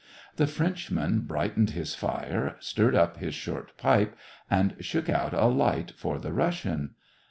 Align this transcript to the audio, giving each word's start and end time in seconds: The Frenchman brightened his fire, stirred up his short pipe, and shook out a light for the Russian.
The 0.37 0.47
Frenchman 0.47 1.19
brightened 1.27 1.69
his 1.69 1.93
fire, 1.93 2.55
stirred 2.57 2.95
up 2.95 3.17
his 3.17 3.35
short 3.35 3.77
pipe, 3.77 4.15
and 4.49 4.75
shook 4.79 5.09
out 5.11 5.35
a 5.35 5.45
light 5.45 5.91
for 5.95 6.17
the 6.17 6.33
Russian. 6.33 6.95